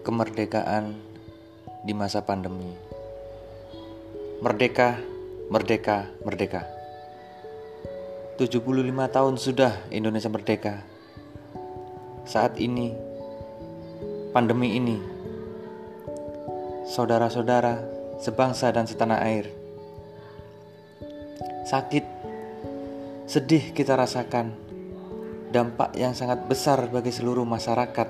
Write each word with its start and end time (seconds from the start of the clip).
kemerdekaan 0.00 0.96
di 1.84 1.92
masa 1.92 2.24
pandemi. 2.24 2.72
Merdeka, 4.40 4.96
merdeka, 5.52 6.08
merdeka. 6.24 6.64
75 8.40 8.64
tahun 9.12 9.34
sudah 9.36 9.72
Indonesia 9.92 10.32
merdeka. 10.32 10.80
Saat 12.24 12.56
ini, 12.56 12.96
pandemi 14.32 14.80
ini, 14.80 14.96
saudara-saudara 16.88 17.84
sebangsa 18.16 18.72
dan 18.72 18.88
setanah 18.88 19.20
air, 19.20 19.52
sakit, 21.68 22.04
sedih 23.28 23.76
kita 23.76 23.92
rasakan, 23.92 24.56
dampak 25.52 25.92
yang 25.98 26.16
sangat 26.16 26.48
besar 26.48 26.88
bagi 26.88 27.12
seluruh 27.12 27.44
masyarakat 27.44 28.08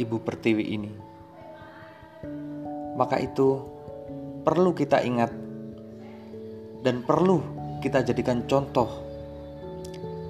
Ibu 0.00 0.16
Pertiwi 0.24 0.64
ini. 0.72 1.15
Maka 2.96 3.20
itu 3.20 3.60
perlu 4.40 4.72
kita 4.72 5.04
ingat 5.04 5.28
dan 6.80 7.04
perlu 7.04 7.44
kita 7.84 8.00
jadikan 8.00 8.48
contoh 8.48 8.88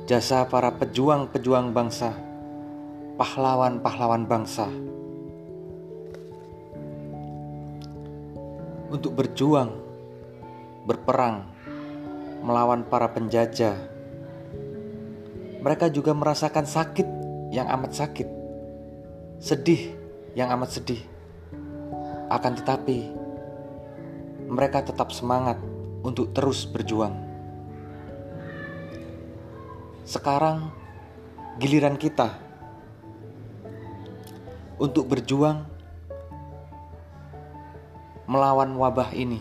jasa 0.07 0.47
para 0.47 0.71
pejuang-pejuang 0.75 1.75
bangsa, 1.75 2.15
pahlawan-pahlawan 3.19 4.27
bangsa. 4.27 4.67
Untuk 8.87 9.19
berjuang, 9.19 9.75
berperang, 10.87 11.43
melawan 12.47 12.87
para 12.87 13.11
penjajah. 13.11 13.75
Mereka 15.63 15.91
juga 15.91 16.15
merasakan 16.15 16.67
sakit 16.71 17.09
yang 17.51 17.67
amat 17.67 17.99
sakit, 17.99 18.29
sedih 19.43 19.91
yang 20.39 20.55
amat 20.55 20.71
sedih 20.79 21.16
akan 22.37 22.53
tetapi, 22.61 22.99
mereka 24.47 24.85
tetap 24.85 25.11
semangat 25.11 25.57
untuk 26.05 26.31
terus 26.37 26.69
berjuang. 26.69 27.17
Sekarang 30.07 30.71
giliran 31.59 31.99
kita 31.99 32.31
untuk 34.77 35.09
berjuang 35.09 35.65
melawan 38.29 38.71
wabah 38.77 39.11
ini. 39.17 39.41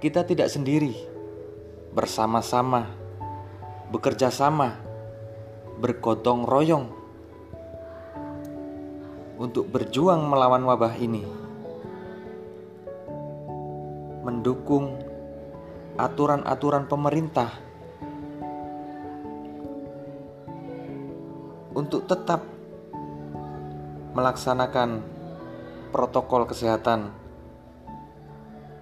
Kita 0.00 0.24
tidak 0.24 0.48
sendiri, 0.48 0.96
bersama-sama, 1.92 2.88
bekerja 3.88 4.28
sama, 4.30 4.78
bergotong 5.80 6.44
royong 6.44 6.99
untuk 9.40 9.72
berjuang 9.72 10.28
melawan 10.28 10.60
wabah 10.68 11.00
ini, 11.00 11.24
mendukung 14.20 15.00
aturan-aturan 15.96 16.84
pemerintah 16.84 17.48
untuk 21.72 22.04
tetap 22.04 22.44
melaksanakan 24.12 25.00
protokol 25.88 26.44
kesehatan 26.44 27.08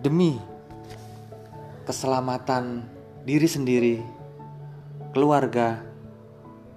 demi 0.02 0.42
keselamatan 1.86 2.82
diri 3.22 3.46
sendiri, 3.46 3.96
keluarga, 5.14 5.86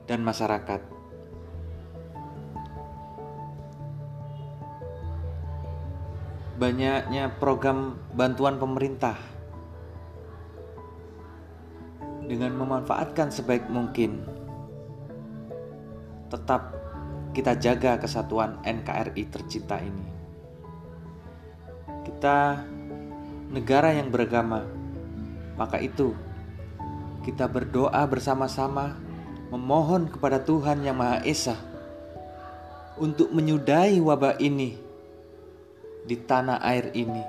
dan 0.06 0.22
masyarakat. 0.22 1.01
Banyaknya 6.62 7.42
program 7.42 7.98
bantuan 8.14 8.62
pemerintah 8.62 9.18
dengan 12.22 12.54
memanfaatkan 12.54 13.34
sebaik 13.34 13.66
mungkin. 13.66 14.22
Tetap 16.30 16.78
kita 17.34 17.58
jaga 17.58 17.98
kesatuan 17.98 18.62
NKRI 18.62 19.24
tercinta 19.34 19.82
ini. 19.82 20.06
Kita 22.06 22.62
negara 23.50 23.98
yang 23.98 24.14
beragama, 24.14 24.62
maka 25.58 25.82
itu 25.82 26.14
kita 27.26 27.50
berdoa 27.50 28.06
bersama-sama 28.06 29.02
memohon 29.50 30.14
kepada 30.14 30.38
Tuhan 30.46 30.86
Yang 30.86 30.98
Maha 31.02 31.18
Esa 31.26 31.58
untuk 33.02 33.34
menyudahi 33.34 33.98
wabah 33.98 34.38
ini 34.38 34.91
di 36.02 36.18
tanah 36.18 36.60
air 36.66 36.90
ini. 36.98 37.24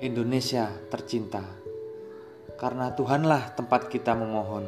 Indonesia 0.00 0.72
tercinta, 0.88 1.44
karena 2.56 2.88
Tuhanlah 2.96 3.52
tempat 3.52 3.92
kita 3.92 4.16
memohon. 4.16 4.64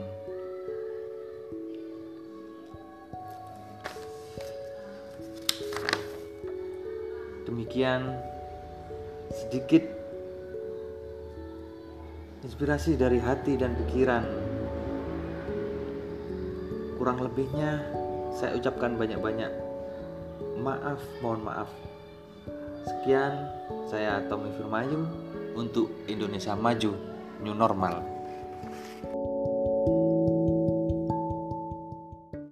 Demikian 7.48 8.12
sedikit 9.32 9.84
inspirasi 12.44 13.00
dari 13.00 13.16
hati 13.16 13.56
dan 13.56 13.72
pikiran. 13.72 14.24
Kurang 17.00 17.24
lebihnya 17.24 17.80
saya 18.36 18.60
ucapkan 18.60 19.00
banyak-banyak 19.00 19.52
maaf, 20.60 21.00
mohon 21.24 21.40
maaf. 21.40 21.91
Sekian, 22.82 23.46
saya 23.86 24.22
Tommy 24.26 24.50
Firmayum 24.58 25.06
untuk 25.54 25.90
Indonesia 26.10 26.58
Maju 26.58 26.92
New 27.42 27.54
Normal. 27.54 28.21